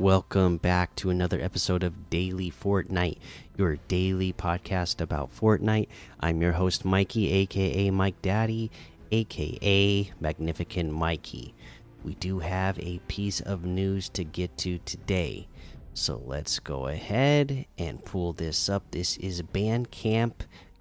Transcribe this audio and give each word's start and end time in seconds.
Welcome 0.00 0.56
back 0.56 0.96
to 0.96 1.10
another 1.10 1.38
episode 1.42 1.82
of 1.82 2.08
Daily 2.08 2.50
Fortnite, 2.50 3.18
your 3.58 3.76
daily 3.86 4.32
podcast 4.32 4.98
about 4.98 5.30
Fortnite. 5.30 5.88
I'm 6.18 6.40
your 6.40 6.52
host, 6.52 6.86
Mikey, 6.86 7.30
aka 7.30 7.90
Mike 7.90 8.22
Daddy, 8.22 8.70
aka 9.12 10.10
Magnificent 10.18 10.90
Mikey. 10.90 11.54
We 12.02 12.14
do 12.14 12.38
have 12.38 12.78
a 12.78 13.00
piece 13.08 13.42
of 13.42 13.66
news 13.66 14.08
to 14.08 14.24
get 14.24 14.56
to 14.58 14.78
today. 14.86 15.48
So 15.92 16.22
let's 16.24 16.60
go 16.60 16.86
ahead 16.86 17.66
and 17.76 18.02
pull 18.02 18.32
this 18.32 18.70
up. 18.70 18.92
This 18.92 19.18
is 19.18 19.42
Bandcamp 19.42 20.32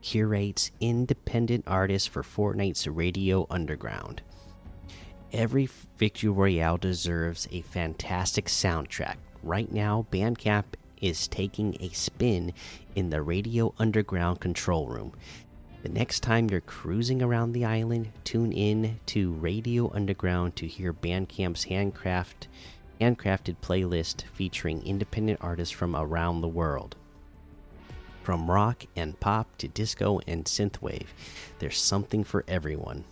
curates 0.02 0.72
independent 0.80 1.66
artists 1.68 2.08
for 2.08 2.24
Fortnite's 2.24 2.88
Radio 2.88 3.46
Underground. 3.50 4.22
Every 5.32 5.70
Victory 6.00 6.30
Royale 6.32 6.78
deserves 6.78 7.48
a 7.52 7.62
fantastic 7.62 8.46
soundtrack. 8.46 9.18
Right 9.44 9.72
now, 9.72 10.08
Bandcamp 10.12 10.64
is 11.02 11.28
taking 11.28 11.78
a 11.80 11.90
spin 11.90 12.52
in 12.96 13.12
the 13.12 13.22
Radio 13.22 13.76
Underground 13.78 14.40
control 14.40 14.88
room. 14.88 15.14
The 15.84 15.90
next 15.90 16.22
time 16.22 16.50
you're 16.50 16.62
cruising 16.62 17.22
around 17.22 17.52
the 17.52 17.64
island, 17.64 18.10
tune 18.24 18.52
in 18.52 19.00
to 19.06 19.34
Radio 19.34 19.94
Underground 19.94 20.56
to 20.56 20.68
hear 20.68 20.94
Bandcamp's 20.94 21.66
handcraft, 21.66 22.48
handcrafted 23.00 23.58
playlist 23.62 24.24
featuring 24.34 24.84
independent 24.84 25.38
artists 25.42 25.72
from 25.72 25.96
around 25.96 26.42
the 26.42 26.48
world. 26.48 26.96
From 28.24 28.50
rock 28.50 28.84
and 28.96 29.20
pop 29.20 29.60
to 29.60 29.68
disco 29.68 30.22
and 30.26 30.46
synthwave, 30.46 31.08
there's 31.60 31.78
something 31.78 32.24
for 32.24 32.44
everyone. 32.48 33.04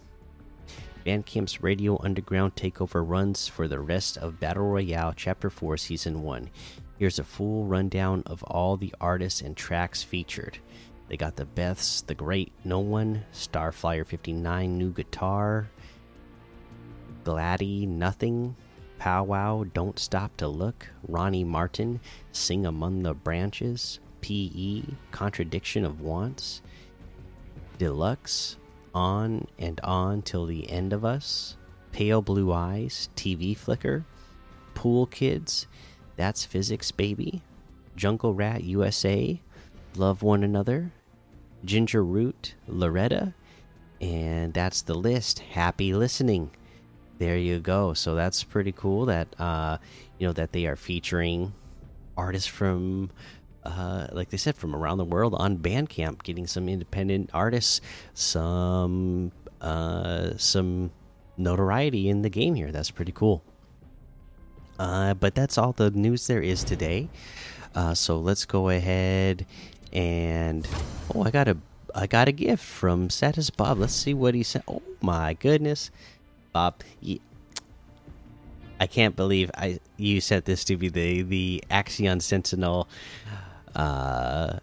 Bandcamp's 1.08 1.64
Radio 1.64 1.98
Underground 2.04 2.56
takeover 2.56 3.02
runs 3.02 3.48
for 3.48 3.70
the 3.70 3.80
rest 3.80 4.18
of 4.18 4.42
Battle 4.42 4.68
Royale 4.68 5.14
Chapter 5.16 5.50
4 5.50 5.78
Season 5.78 6.22
1. 6.22 6.50
Here's 7.00 7.18
a 7.18 7.24
full 7.24 7.64
rundown 7.64 8.24
of 8.26 8.44
all 8.44 8.76
the 8.76 8.94
artists 9.00 9.40
and 9.40 9.56
tracks 9.56 10.04
featured. 10.04 10.58
They 11.08 11.16
got 11.16 11.38
the 11.38 11.46
Beths, 11.46 12.06
The 12.06 12.14
Great 12.14 12.52
No 12.66 12.80
One, 12.80 13.24
Starflyer 13.32 14.06
59 14.06 14.78
New 14.78 14.92
Guitar, 14.92 15.70
Gladdy 17.24 17.86
Nothing, 17.86 18.58
Powwow 19.00 19.64
Don't 19.64 19.98
Stop 19.98 20.36
to 20.36 20.50
Look, 20.50 20.90
Ronnie 21.08 21.46
Martin, 21.46 22.02
Sing 22.34 22.66
Among 22.66 23.04
the 23.04 23.14
Branches, 23.14 24.02
PE 24.20 24.84
Contradiction 25.12 25.86
of 25.86 26.02
Wants, 26.02 26.62
Deluxe 27.78 28.58
on 28.98 29.46
and 29.60 29.80
on 29.82 30.24
till 30.24 30.48
the 30.48 30.70
end 30.72 30.92
of 30.92 31.06
us, 31.06 31.56
Pale 31.92 32.24
Blue 32.24 32.52
Eyes, 32.52 33.10
TV 33.16 33.56
Flicker, 33.56 34.06
Pool 34.74 35.06
Kids, 35.06 35.68
That's 36.16 36.46
Physics 36.46 36.90
Baby, 36.90 37.44
Jungle 37.96 38.34
Rat 38.34 38.64
USA, 38.64 39.40
Love 39.96 40.24
One 40.24 40.44
Another, 40.44 40.92
Ginger 41.64 42.04
Root, 42.04 42.56
Loretta, 42.68 43.36
and 44.02 44.52
that's 44.54 44.82
the 44.82 44.96
list. 44.96 45.40
Happy 45.40 45.94
listening. 45.94 46.50
There 47.20 47.38
you 47.38 47.60
go. 47.60 47.94
So 47.94 48.16
that's 48.16 48.44
pretty 48.44 48.72
cool 48.72 49.06
that 49.06 49.28
uh 49.40 49.78
you 50.18 50.26
know 50.26 50.34
that 50.34 50.54
they 50.54 50.66
are 50.66 50.76
featuring 50.76 51.54
artists 52.16 52.48
from 52.48 53.12
uh, 53.68 54.08
like 54.14 54.30
they 54.30 54.38
said, 54.38 54.56
from 54.56 54.74
around 54.74 54.98
the 54.98 55.06
world 55.06 55.36
on 55.36 55.58
Bandcamp, 55.58 56.24
getting 56.24 56.48
some 56.48 56.70
independent 56.70 57.30
artists, 57.34 57.82
some 58.14 59.32
uh, 59.62 60.32
some 60.38 60.92
notoriety 61.38 62.10
in 62.10 62.22
the 62.22 62.30
game 62.30 62.56
here. 62.56 62.72
That's 62.72 62.92
pretty 62.92 63.12
cool. 63.12 63.44
Uh, 64.80 65.14
but 65.16 65.36
that's 65.36 65.58
all 65.58 65.74
the 65.74 65.92
news 65.92 66.28
there 66.28 66.42
is 66.42 66.64
today. 66.64 67.10
Uh, 67.76 67.94
so 67.94 68.18
let's 68.18 68.46
go 68.46 68.70
ahead 68.70 69.46
and 69.92 70.68
oh, 71.14 71.24
I 71.24 71.32
got 71.32 71.48
a 71.48 71.58
I 71.94 72.08
got 72.08 72.28
a 72.28 72.32
gift 72.32 72.64
from 72.64 73.10
Satis 73.10 73.50
Bob. 73.50 73.80
Let's 73.80 73.94
see 73.94 74.14
what 74.14 74.34
he 74.34 74.44
said. 74.44 74.64
Oh 74.68 74.82
my 75.02 75.34
goodness, 75.34 75.92
Bob. 76.54 76.76
I 78.80 78.88
can't 78.88 79.16
believe 79.16 79.52
I 79.56 79.80
you 79.98 80.22
sent 80.22 80.46
this 80.46 80.64
to 80.66 80.78
be 80.78 80.88
the 80.88 81.24
the 81.24 81.64
Axion 81.70 82.22
Sentinel 82.22 82.88
uh, 83.78 84.60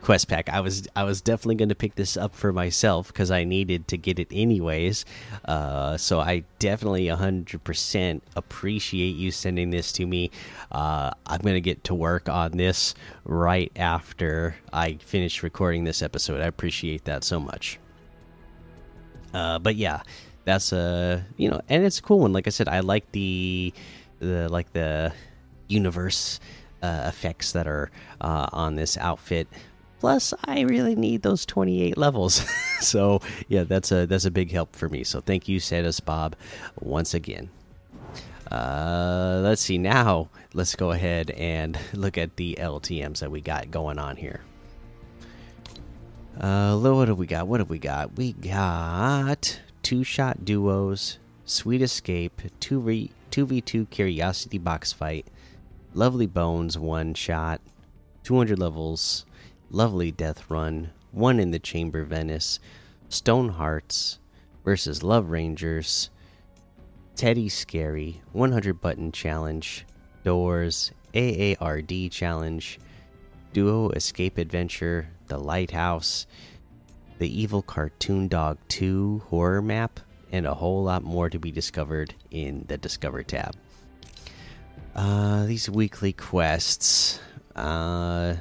quest 0.00 0.28
pack. 0.28 0.48
I 0.48 0.60
was 0.60 0.86
I 0.94 1.04
was 1.04 1.20
definitely 1.20 1.56
going 1.56 1.68
to 1.70 1.74
pick 1.74 1.94
this 1.94 2.16
up 2.16 2.34
for 2.34 2.52
myself 2.52 3.08
because 3.08 3.30
I 3.30 3.44
needed 3.44 3.88
to 3.88 3.96
get 3.96 4.18
it 4.18 4.28
anyways. 4.30 5.04
Uh, 5.44 5.96
so 5.96 6.20
I 6.20 6.44
definitely 6.58 7.06
100% 7.06 8.20
appreciate 8.36 9.16
you 9.16 9.30
sending 9.30 9.70
this 9.70 9.92
to 9.92 10.06
me. 10.06 10.30
Uh, 10.70 11.10
I'm 11.26 11.40
going 11.40 11.54
to 11.54 11.60
get 11.60 11.84
to 11.84 11.94
work 11.94 12.28
on 12.28 12.52
this 12.52 12.94
right 13.24 13.72
after 13.76 14.56
I 14.72 14.94
finish 14.94 15.42
recording 15.42 15.84
this 15.84 16.02
episode. 16.02 16.40
I 16.40 16.46
appreciate 16.46 17.04
that 17.04 17.24
so 17.24 17.40
much. 17.40 17.78
Uh, 19.34 19.58
but 19.58 19.76
yeah, 19.76 20.02
that's 20.44 20.72
a 20.72 21.24
you 21.36 21.50
know, 21.50 21.60
and 21.68 21.84
it's 21.84 21.98
a 21.98 22.02
cool 22.02 22.20
one. 22.20 22.32
Like 22.32 22.46
I 22.46 22.50
said, 22.50 22.68
I 22.68 22.80
like 22.80 23.10
the 23.12 23.72
the 24.18 24.48
like 24.48 24.72
the 24.72 25.12
universe 25.68 26.38
uh, 26.82 27.04
effects 27.06 27.52
that 27.52 27.66
are 27.66 27.90
uh, 28.20 28.48
on 28.52 28.74
this 28.74 28.96
outfit. 28.96 29.48
Plus, 30.00 30.34
I 30.44 30.62
really 30.62 30.96
need 30.96 31.22
those 31.22 31.46
28 31.46 31.96
levels. 31.96 32.34
so 32.80 33.20
yeah, 33.48 33.64
that's 33.64 33.92
a 33.92 34.06
that's 34.06 34.24
a 34.24 34.30
big 34.30 34.50
help 34.50 34.74
for 34.74 34.88
me. 34.88 35.04
So 35.04 35.20
thank 35.20 35.48
you, 35.48 35.60
Satis 35.60 36.00
Bob, 36.00 36.34
once 36.80 37.14
again. 37.14 37.50
Uh, 38.50 39.40
let's 39.42 39.62
see 39.62 39.78
now. 39.78 40.28
Let's 40.52 40.76
go 40.76 40.90
ahead 40.90 41.30
and 41.30 41.78
look 41.94 42.18
at 42.18 42.36
the 42.36 42.58
LTM's 42.60 43.20
that 43.20 43.30
we 43.30 43.40
got 43.40 43.70
going 43.70 43.98
on 43.98 44.16
here. 44.16 44.42
Uh, 46.38 46.76
what 46.78 47.08
have 47.08 47.18
we 47.18 47.26
got? 47.26 47.46
What 47.46 47.60
have 47.60 47.70
we 47.70 47.78
got? 47.78 48.16
We 48.16 48.32
got 48.32 49.60
two 49.82 50.02
shot 50.04 50.44
duos, 50.44 51.18
Sweet 51.44 51.80
Escape, 51.80 52.42
two 52.60 52.82
v 52.82 53.12
two 53.30 53.46
v 53.46 53.60
two 53.60 53.86
Curiosity 53.86 54.58
box 54.58 54.92
fight, 54.92 55.26
Lovely 55.94 56.26
Bones 56.26 56.78
one 56.78 57.12
shot, 57.12 57.60
200 58.24 58.58
levels, 58.58 59.26
Lovely 59.70 60.10
Death 60.10 60.50
Run, 60.50 60.90
one 61.10 61.38
in 61.38 61.50
the 61.50 61.58
Chamber 61.58 62.02
Venice, 62.04 62.58
Stone 63.10 63.50
Hearts 63.50 64.18
versus 64.64 65.02
Love 65.02 65.28
Rangers, 65.28 66.08
Teddy 67.14 67.50
Scary, 67.50 68.22
100 68.32 68.80
button 68.80 69.12
challenge, 69.12 69.84
Doors, 70.24 70.92
AARD 71.12 72.10
challenge, 72.10 72.78
Duo 73.52 73.90
Escape 73.90 74.38
Adventure, 74.38 75.10
The 75.26 75.36
Lighthouse, 75.36 76.26
The 77.18 77.28
Evil 77.40 77.60
Cartoon 77.60 78.28
Dog 78.28 78.56
2 78.68 79.24
horror 79.28 79.60
map, 79.60 80.00
and 80.32 80.46
a 80.46 80.54
whole 80.54 80.84
lot 80.84 81.02
more 81.02 81.28
to 81.28 81.38
be 81.38 81.50
discovered 81.50 82.14
in 82.30 82.64
the 82.68 82.78
Discover 82.78 83.24
tab. 83.24 83.54
Uh, 84.94 85.46
these 85.46 85.70
weekly 85.70 86.12
quests. 86.12 87.18
Uh, 87.56 88.34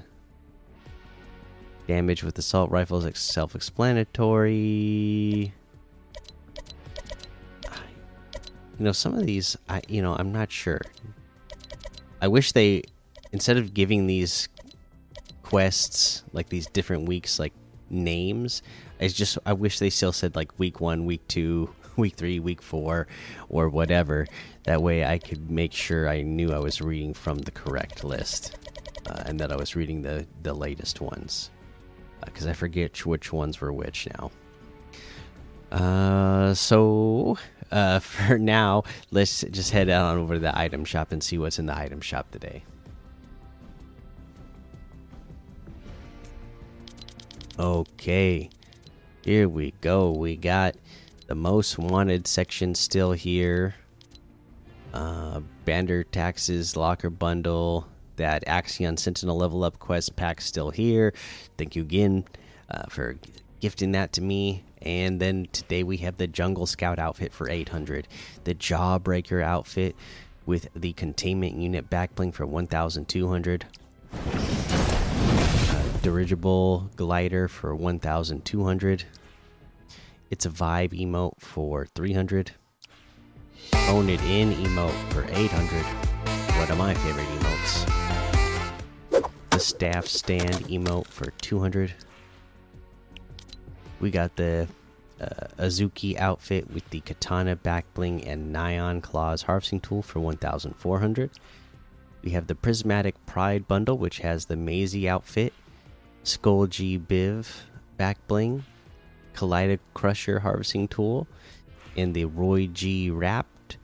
damage 1.88 2.24
with 2.24 2.38
assault 2.38 2.70
rifles 2.72 3.06
is 3.06 3.20
self-explanatory. 3.20 5.54
You 8.78 8.86
know, 8.86 8.92
some 8.92 9.14
of 9.14 9.26
these, 9.26 9.58
I 9.70 9.82
you 9.88 10.02
know, 10.02 10.16
I'm 10.18 10.32
not 10.32 10.52
sure. 10.52 10.82
I 12.22 12.28
wish 12.28 12.52
they, 12.52 12.84
instead 13.32 13.58
of 13.58 13.74
giving 13.74 14.08
these 14.08 14.50
quests 15.44 16.24
like 16.34 16.50
these 16.50 16.68
different 16.68 17.08
weeks 17.08 17.40
like 17.40 17.54
names, 17.90 18.62
I 19.00 19.08
just 19.08 19.38
I 19.46 19.54
wish 19.54 19.80
they 19.80 19.90
still 19.90 20.12
said 20.12 20.36
like 20.36 20.60
week 20.60 20.82
one, 20.82 21.06
week 21.06 21.28
two, 21.28 21.74
week 21.96 22.16
three, 22.16 22.40
week 22.40 22.62
four, 22.62 23.08
or 23.50 23.70
whatever. 23.70 24.28
That 24.64 24.82
way 24.82 25.06
I 25.06 25.18
could 25.18 25.50
make 25.50 25.74
sure 25.74 26.08
I 26.08 26.22
knew 26.22 26.54
I 26.54 26.60
was 26.60 26.82
reading 26.82 27.14
from 27.14 27.40
the 27.40 27.52
correct 27.52 28.04
list 28.04 28.56
uh, 29.10 29.24
and 29.26 29.40
that 29.40 29.52
I 29.52 29.56
was 29.56 29.76
reading 29.76 30.02
the, 30.02 30.28
the 30.44 30.54
latest 30.54 31.02
ones. 31.02 31.52
Because 32.24 32.46
uh, 32.46 32.52
I 32.52 32.54
forget 32.54 33.06
which 33.06 33.34
ones 33.34 33.60
were 33.60 33.74
which 33.74 34.08
now. 34.20 34.32
Uh, 35.72 36.54
so 36.54 37.38
uh, 37.72 38.00
for 38.00 38.38
now, 38.38 38.84
let's 39.12 39.42
just 39.42 39.72
head 39.72 39.90
on 39.90 40.18
over 40.18 40.36
to 40.36 40.40
the 40.40 40.58
item 40.58 40.86
shop 40.86 41.12
and 41.12 41.24
see 41.24 41.38
what's 41.38 41.60
in 41.60 41.66
the 41.66 41.78
item 41.78 42.02
shop 42.02 42.32
today. 42.32 42.64
Okay, 47.60 48.50
here 49.24 49.48
we 49.48 49.72
go. 49.82 50.12
We 50.12 50.36
got 50.36 50.76
the 51.32 51.36
most 51.36 51.78
wanted 51.78 52.28
section 52.28 52.76
still 52.76 53.14
here. 53.14 53.74
Uh, 54.94 55.40
Bander 55.66 56.04
taxes 56.12 56.76
locker 56.76 57.10
bundle. 57.10 57.88
That 58.18 58.46
Axion 58.48 59.00
Sentinel 59.00 59.38
level 59.38 59.64
up 59.64 59.80
quest 59.80 60.18
pack 60.18 60.42
still 60.42 60.72
here. 60.72 61.14
Thank 61.58 61.78
you 61.78 61.84
again 61.84 62.26
uh, 62.70 62.84
for 62.90 63.16
gifting 63.62 63.94
that 63.94 64.12
to 64.14 64.22
me. 64.22 64.66
And 64.82 65.22
then 65.22 65.48
today 65.54 65.84
we 65.84 65.96
have 65.98 66.18
the 66.18 66.28
Jungle 66.28 66.66
Scout 66.66 67.00
outfit 67.00 67.32
for 67.32 67.50
800, 67.50 68.10
the 68.44 68.54
Jawbreaker 68.54 69.42
outfit 69.42 69.96
with 70.46 70.68
the 70.76 70.92
containment 70.92 71.56
unit 71.56 71.90
backbling 71.90 72.34
for 72.34 72.46
1200. 72.46 73.66
Uh, 74.14 75.84
dirigible 76.02 76.90
glider 76.98 77.48
for 77.48 77.74
1200. 77.74 79.06
It's 80.32 80.46
a 80.46 80.50
vibe 80.50 80.98
emote 80.98 81.34
for 81.40 81.86
300. 81.94 82.52
Own 83.90 84.10
it 84.10 84.24
in 84.24 84.54
emote 84.54 84.96
for 85.12 85.26
800. 85.30 85.84
One 86.58 86.72
of 86.72 86.78
my 86.78 86.94
favorite 86.94 87.28
emotes. 87.28 87.86
The 89.50 89.60
staff 89.60 90.08
stand 90.08 90.70
emote 90.70 91.08
for 91.08 91.32
200. 91.32 91.94
We 94.00 94.10
got 94.10 94.38
the 94.38 94.70
uh, 95.20 95.48
Azuki 95.60 96.18
outfit 96.18 96.72
with 96.72 96.90
the 96.92 97.02
katana 97.02 97.58
back 97.58 97.94
bling 97.94 98.24
and 98.24 98.56
Nyan 98.56 99.04
claws 99.04 99.42
harvesting 99.42 99.82
tool 99.82 100.02
for 100.02 100.22
1400. 100.22 101.30
We 102.24 102.32
have 102.32 102.48
the 102.48 102.56
prismatic 102.56 103.16
pride 103.26 103.68
bundle 103.68 103.98
which 103.98 104.20
has 104.20 104.46
the 104.46 104.56
Maisie 104.56 105.10
outfit, 105.10 105.52
Skull 106.24 106.68
G 106.68 106.98
Biv 106.98 107.64
back 107.98 108.26
bling, 108.28 108.64
Kaleido 109.34 109.80
Crusher 109.94 110.40
harvesting 110.40 110.88
tool, 110.88 111.28
and 111.96 112.14
the 112.14 112.26
Roy 112.26 112.68
G 112.68 113.10
wrapped 113.10 113.78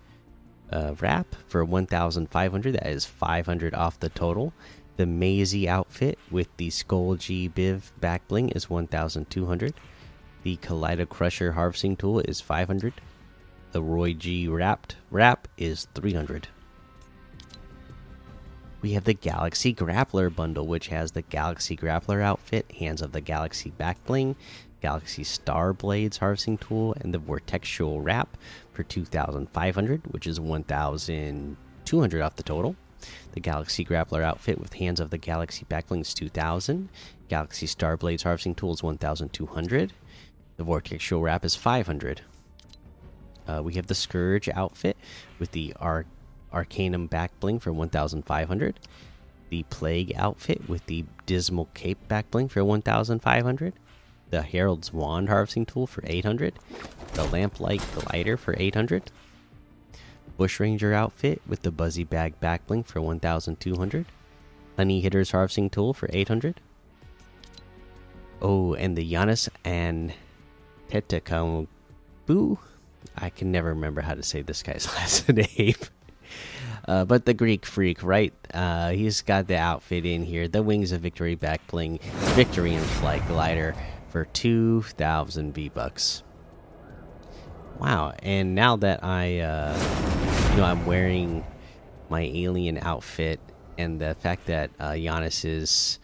uh, 0.72 0.96
wrap 1.00 1.36
for 1.48 1.64
1500. 1.64 2.74
That 2.74 2.88
is 2.88 3.06
500 3.06 3.74
off 3.74 4.00
the 4.00 4.10
total. 4.10 4.54
The 4.98 5.06
Maisie 5.06 5.70
outfit 5.70 6.18
with 6.32 6.56
the 6.58 6.70
Skull 6.70 7.16
G 7.16 7.50
Biv 7.50 7.92
back 8.00 8.28
bling 8.28 8.50
is 8.50 8.70
1200. 8.70 9.74
The 10.44 10.58
Kaleido 10.58 11.08
Crusher 11.08 11.54
harvesting 11.54 11.96
tool 11.96 12.20
is 12.22 12.42
500. 12.42 12.94
The 13.74 13.82
Roy 13.82 14.14
G 14.14 14.48
wrapped 14.48 14.96
wrap 15.12 15.48
is 15.58 15.88
300. 15.94 16.48
We 18.82 18.94
have 18.94 19.06
the 19.06 19.14
Galaxy 19.14 19.74
Grappler 19.74 20.34
bundle, 20.34 20.68
which 20.68 20.88
has 20.88 21.12
the 21.12 21.24
Galaxy 21.24 21.76
Grappler 21.76 22.22
outfit, 22.22 22.72
Hands 22.74 23.02
of 23.02 23.12
the 23.12 23.22
Galaxy 23.22 23.72
back 23.72 24.04
bling, 24.06 24.36
Galaxy 24.82 25.24
Star 25.24 25.74
Blades 25.74 26.18
harvesting 26.18 26.58
tool, 26.58 26.96
and 27.02 27.14
the 27.14 27.20
Vortexual 27.20 28.04
wrap 28.04 28.38
for 28.74 28.84
2,500, 28.84 30.02
which 30.12 30.28
is 30.28 30.40
1,200 30.40 32.22
off 32.22 32.36
the 32.36 32.44
total. 32.44 32.76
The 33.34 33.40
Galaxy 33.40 33.86
Grappler 33.86 34.24
outfit 34.24 34.60
with 34.60 34.74
Hands 34.74 35.00
of 35.00 35.10
the 35.10 35.18
Galaxy 35.18 35.66
back 35.66 35.86
is 35.92 36.14
2,000. 36.14 36.90
Galaxy 37.30 37.68
Star 37.68 37.98
Blades 37.98 38.24
harvesting 38.24 38.56
tool 38.56 38.74
is 38.74 38.84
1,200. 38.84 39.94
The 40.58 40.66
Vortexual 40.66 41.22
Wrap 41.22 41.46
is 41.46 41.56
500. 41.56 42.22
Uh, 43.48 43.62
we 43.64 43.76
have 43.76 43.88
the 43.88 43.96
Scourge 43.96 44.50
outfit 44.50 44.98
with 45.40 45.52
the 45.52 45.74
Ar 45.80 46.06
Arcanum 46.52 47.08
back 47.08 47.38
bling 47.40 47.60
for 47.60 47.72
1,500. 47.72 48.80
The 49.50 49.64
Plague 49.64 50.14
outfit 50.16 50.68
with 50.68 50.86
the 50.88 51.06
Dismal 51.26 51.70
Cape 51.74 52.08
back 52.08 52.32
bling 52.32 52.50
for 52.50 52.64
1,500. 52.64 53.74
The 54.30 54.42
Herald's 54.42 54.92
Wand 54.92 55.30
harvesting 55.30 55.66
tool 55.66 55.88
for 55.88 56.04
800. 56.06 56.54
The 57.14 57.24
Lamplight 57.24 57.82
glider 57.96 58.38
for 58.38 58.56
800. 58.58 59.12
Bushranger 60.38 60.94
outfit 60.94 61.42
with 61.48 61.62
the 61.62 61.72
Buzzy 61.72 62.04
Bag 62.04 62.40
back 62.40 62.68
bling 62.68 62.84
for 62.84 63.02
1,200. 63.02 64.06
Honey 64.76 65.02
Hitter's 65.02 65.32
harvesting 65.32 65.70
tool 65.70 65.94
for 65.94 66.10
800. 66.12 66.60
Oh, 68.42 68.76
and 68.76 68.96
the 68.96 69.12
Giannis 69.12 69.50
and 69.64 70.14
Tetakambu. 70.90 72.58
I 73.16 73.30
can 73.30 73.52
never 73.52 73.70
remember 73.70 74.02
how 74.02 74.14
to 74.14 74.22
say 74.22 74.42
this 74.42 74.62
guy's 74.62 74.86
last 74.96 75.30
name. 75.30 75.76
Uh, 76.88 77.04
but 77.04 77.26
the 77.26 77.34
Greek 77.34 77.66
freak, 77.66 78.04
right? 78.04 78.34
Uh, 78.54 78.92
he's 78.92 79.22
got 79.22 79.48
the 79.48 79.58
outfit 79.58 80.06
in 80.06 80.24
here. 80.24 80.48
The 80.48 80.62
Wings 80.62 80.92
of 80.92 81.02
Victory 81.02 81.36
back 81.36 81.66
bling, 81.68 82.00
Victory 82.36 82.76
in 82.76 82.84
Flight 82.84 83.26
glider 83.28 83.76
for 84.09 84.25
2,000 84.25 85.54
V 85.54 85.69
bucks. 85.69 86.24
Wow. 87.80 88.13
And 88.24 88.56
now 88.56 88.75
that 88.77 89.04
I, 89.04 89.39
uh, 89.39 90.50
you 90.51 90.57
know, 90.57 90.63
I'm 90.63 90.86
wearing 90.86 91.45
my 92.09 92.21
alien 92.21 92.77
outfit 92.77 93.39
and 93.77 94.01
the 94.01 94.15
fact 94.15 94.48
that 94.48 94.71
uh, 94.80 94.92
Giannis's 94.92 96.00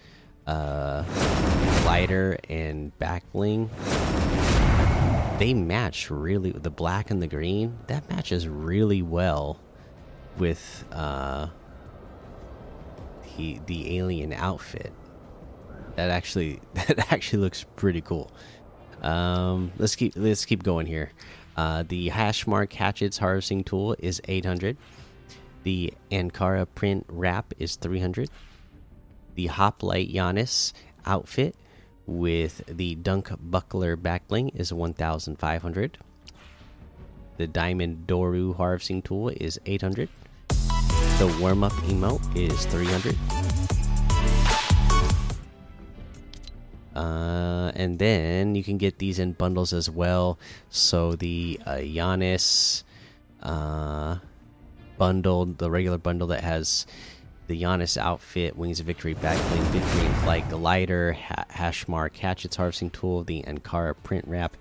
uh, 0.46 1.04
glider 1.84 2.38
and 2.50 2.98
back 3.00 3.24
bling 3.32 3.70
they 5.40 5.54
match 5.54 6.10
really 6.10 6.52
the 6.52 6.70
black 6.70 7.10
and 7.10 7.22
the 7.22 7.28
green 7.28 7.78
that 7.88 8.10
matches 8.10 8.48
really 8.48 9.02
well 9.02 9.60
with 10.38 10.86
uh 10.92 11.48
the 13.38 13.60
the 13.66 13.98
alien 13.98 14.32
outfit 14.32 14.94
that 15.96 16.10
actually 16.10 16.60
that 16.74 17.12
actually 17.12 17.40
looks 17.40 17.66
pretty 17.76 18.02
cool 18.02 18.32
um 19.02 19.72
let's 19.78 19.96
keep 19.96 20.14
let's 20.16 20.46
keep 20.46 20.64
going 20.64 20.88
here 20.88 21.12
uh 21.58 21.84
the 21.88 22.10
hash 22.10 22.48
mark 22.48 22.72
hatchets 22.74 23.18
harvesting 23.18 23.64
tool 23.64 23.96
is 24.00 24.22
800 24.28 24.78
the 25.64 25.94
ankara 26.12 26.68
print 26.74 27.06
wrap 27.10 27.54
is 27.60 27.76
300 27.76 28.30
the 29.36 29.48
hoplite 29.48 30.14
Giannis 30.14 30.74
outfit 31.06 31.56
with 32.06 32.64
the 32.68 32.96
Dunk 32.96 33.32
Buckler 33.40 33.96
backbling 33.98 34.52
is 34.56 34.74
1500. 34.74 35.98
The 37.38 37.48
Diamond 37.48 38.06
Doru 38.08 38.56
harvesting 38.56 39.02
tool 39.02 39.30
is 39.30 39.60
800. 39.66 40.10
The 40.50 41.38
warm 41.40 41.64
up 41.64 41.72
emote 41.74 42.36
is 42.36 42.66
300. 42.66 43.43
Uh, 47.04 47.72
and 47.76 48.00
then 48.00 48.56
you 48.56 48.64
can 48.64 48.78
get 48.78 48.98
these 49.00 49.20
in 49.20 49.34
bundles 49.34 49.74
as 49.74 49.90
well. 49.90 50.40
So 50.70 51.14
the 51.14 51.60
uh, 51.66 51.78
Giannis 51.78 52.84
uh, 53.42 54.18
bundle, 54.98 55.46
the 55.46 55.70
regular 55.70 55.98
bundle 55.98 56.28
that 56.30 56.44
has 56.44 56.86
the 57.48 57.62
Giannis 57.62 57.98
outfit, 57.98 58.56
Wings 58.56 58.80
of 58.80 58.86
Victory, 58.86 59.16
Backbling, 59.16 59.64
Victory 59.72 60.08
Flight, 60.24 60.48
Glider, 60.50 61.14
ha 61.14 61.44
Hash 61.50 61.88
Mark, 61.90 62.16
Hatchet's 62.16 62.56
Harvesting 62.56 62.90
Tool, 62.90 63.24
the 63.24 63.44
Ankara 63.44 63.96
Print 64.04 64.26
Wrap, 64.26 64.56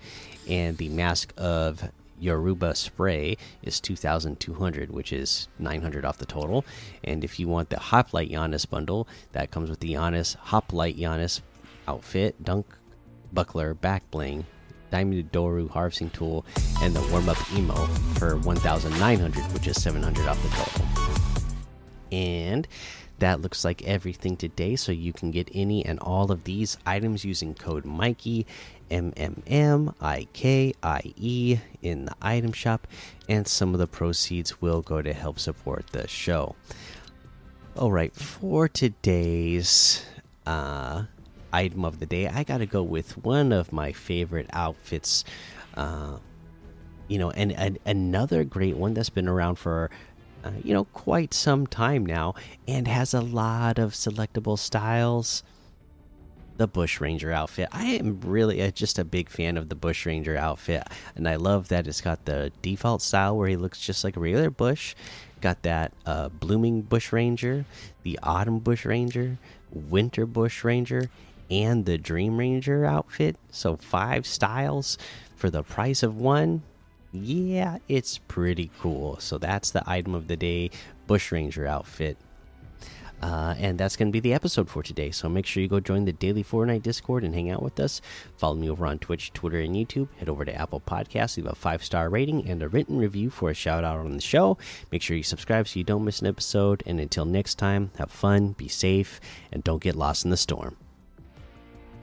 and 0.49 0.76
the 0.78 0.88
Mask 0.88 1.32
of 1.37 1.90
Yoruba 2.18 2.75
Spray 2.75 3.37
is 3.62 3.80
2,200, 3.80 4.90
which 4.90 5.12
is 5.12 5.49
900 5.61 6.04
off 6.04 6.18
the 6.18 6.26
total. 6.26 6.64
And 7.04 7.22
if 7.22 7.38
you 7.38 7.46
want 7.46 7.70
the 7.70 7.78
Hoplite 7.78 8.30
Giannis 8.30 8.68
bundle, 8.68 9.06
that 9.30 9.52
comes 9.52 9.70
with 9.70 9.78
the 9.78 9.92
Giannis 9.92 10.34
Hoplite 10.37 10.96
Giannis 10.96 11.40
outfit, 11.88 12.42
Dunk 12.42 12.66
Buckler, 13.32 13.74
Back 13.74 14.10
Bling, 14.10 14.46
Diamond 14.90 15.32
Doru 15.32 15.68
Harvesting 15.70 16.10
Tool, 16.10 16.44
and 16.82 16.94
the 16.94 17.00
Warm 17.10 17.28
Up 17.28 17.38
Emo 17.54 17.86
for 18.14 18.36
1,900, 18.36 19.42
which 19.52 19.66
is 19.66 19.82
700 19.82 20.28
off 20.28 20.42
the 20.42 20.48
total. 20.50 21.12
And 22.12 22.68
that 23.18 23.40
looks 23.40 23.64
like 23.64 23.82
everything 23.82 24.36
today. 24.36 24.76
So 24.76 24.92
you 24.92 25.12
can 25.12 25.30
get 25.30 25.48
any 25.54 25.84
and 25.84 25.98
all 26.00 26.30
of 26.30 26.44
these 26.44 26.76
items 26.84 27.24
using 27.24 27.54
code 27.54 27.84
Mikey, 27.84 28.46
M 28.90 29.12
M 29.16 29.42
M 29.46 29.94
I 30.00 30.26
K 30.32 30.74
I 30.82 31.00
E, 31.16 31.58
in 31.80 32.06
the 32.06 32.14
item 32.20 32.52
shop. 32.52 32.86
And 33.28 33.46
some 33.46 33.72
of 33.72 33.80
the 33.80 33.86
proceeds 33.86 34.60
will 34.60 34.82
go 34.82 35.00
to 35.00 35.12
help 35.12 35.38
support 35.38 35.86
the 35.92 36.06
show. 36.08 36.56
All 37.76 37.90
right, 37.90 38.14
for 38.14 38.68
today's 38.68 40.04
uh, 40.44 41.04
item 41.52 41.85
of 41.85 42.00
the 42.00 42.06
day, 42.06 42.28
I 42.28 42.44
got 42.44 42.59
to 42.59 42.66
go 42.66 42.82
with 42.82 43.16
one 43.25 43.52
of 43.52 43.73
my 43.73 43.92
favorite 43.92 44.49
outfits. 44.52 45.25
Uh, 45.75 46.18
you 47.09 47.18
know, 47.18 47.30
and, 47.30 47.52
and 47.52 47.78
another 47.85 48.44
great 48.44 48.76
one 48.76 48.94
that's 48.94 49.11
been 49.11 49.28
around 49.28 49.56
for 49.56 49.90
uh, 50.44 50.50
you 50.62 50.75
know, 50.75 50.85
quite 50.85 51.32
some 51.32 51.66
time 51.66 52.04
now 52.04 52.35
and 52.66 52.88
has 52.88 53.14
a 53.14 53.21
lot 53.21 53.78
of 53.78 53.92
selectable 53.92 54.59
styles. 54.59 55.42
The 56.59 56.68
Bushranger 56.68 57.32
outfit. 57.32 57.68
I 57.73 57.85
am 57.85 58.21
really 58.21 58.61
uh, 58.61 58.71
just 58.71 58.99
a 58.99 59.04
big 59.04 59.30
fan 59.30 59.56
of 59.56 59.68
the 59.68 59.75
Bushranger 59.75 60.37
outfit, 60.37 60.87
and 61.16 61.26
I 61.26 61.37
love 61.37 61.68
that 61.68 61.87
it's 61.87 62.02
got 62.02 62.25
the 62.26 62.52
default 62.61 63.02
style 63.02 63.37
where 63.37 63.49
he 63.49 63.56
looks 63.56 63.80
just 63.80 64.04
like 64.04 64.16
a 64.16 64.21
regular 64.21 64.50
bush. 64.50 64.94
Got 65.40 65.62
that 65.62 65.92
uh, 66.04 66.28
blooming 66.28 66.82
Bushranger, 66.82 67.64
the 68.02 68.18
autumn 68.23 68.61
Bushranger, 68.61 69.38
winter 69.73 70.26
Bushranger, 70.26 71.09
and 71.52 71.85
the 71.85 71.99
Dream 71.99 72.38
Ranger 72.38 72.85
outfit. 72.85 73.37
So 73.50 73.76
five 73.76 74.26
styles 74.26 74.99
for 75.37 75.50
the 75.50 75.62
price 75.62 76.02
of 76.02 76.16
one 76.16 76.62
yeah, 77.12 77.76
it's 77.88 78.18
pretty 78.18 78.71
cool. 78.80 79.18
So 79.21 79.37
that's 79.37 79.71
the 79.71 79.82
item 79.87 80.14
of 80.14 80.28
the 80.28 80.37
day 80.37 80.71
Bushranger 81.06 81.66
outfit. 81.66 82.16
Uh, 83.21 83.54
and 83.59 83.78
that's 83.78 83.94
going 83.94 84.09
to 84.09 84.12
be 84.12 84.18
the 84.18 84.32
episode 84.32 84.68
for 84.68 84.82
today. 84.82 85.12
So 85.12 85.28
make 85.28 85.47
sure 85.47 85.62
you 85.62 85.68
go 85.68 85.78
join 85.78 86.06
the 86.06 86.12
daily 86.12 86.42
Fortnite 86.42 86.82
Discord 86.82 87.23
and 87.23 87.32
hang 87.32 87.50
out 87.50 87.62
with 87.62 87.78
us. 87.78 88.00
Follow 88.37 88.56
me 88.56 88.68
over 88.68 88.85
on 88.85 88.99
Twitch, 88.99 89.32
Twitter, 89.32 89.61
and 89.61 89.76
YouTube. 89.76 90.09
Head 90.18 90.28
over 90.28 90.44
to 90.44 90.52
Apple 90.52 90.80
Podcasts, 90.80 91.37
leave 91.37 91.47
a 91.47 91.54
five 91.54 91.85
star 91.85 92.09
rating 92.09 92.49
and 92.49 92.61
a 92.62 92.68
written 92.68 92.99
review 92.99 93.30
for 93.30 93.50
a 93.50 93.54
shout 93.54 93.85
out 93.85 93.99
on 93.99 94.12
the 94.12 94.21
show. 94.21 94.59
Make 94.90 95.02
sure 95.02 95.16
you 95.16 95.23
subscribe 95.23 95.68
so 95.68 95.78
you 95.78 95.85
don't 95.85 96.04
miss 96.04 96.21
an 96.21 96.26
episode. 96.26 96.82
And 96.85 96.99
until 96.99 97.25
next 97.25 97.56
time, 97.56 97.92
have 97.99 98.11
fun, 98.11 98.52
be 98.52 98.66
safe, 98.66 99.21
and 99.52 99.62
don't 99.62 99.82
get 99.82 99.94
lost 99.94 100.25
in 100.25 100.32
the 100.32 100.37
storm. 100.37 100.76